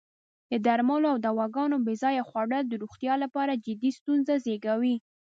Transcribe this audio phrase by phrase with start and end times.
[0.51, 4.95] د درملو او دواګانو بې ځایه خوړل د روغتیا لپاره جدی ستونزې زېږوی.